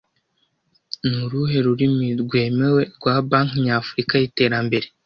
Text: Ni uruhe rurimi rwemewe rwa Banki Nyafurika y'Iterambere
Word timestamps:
Ni 1.07 1.15
uruhe 1.25 1.57
rurimi 1.65 2.07
rwemewe 2.21 2.81
rwa 2.95 3.15
Banki 3.29 3.57
Nyafurika 3.65 4.13
y'Iterambere 4.21 4.87